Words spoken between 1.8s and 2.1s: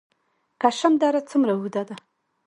ده؟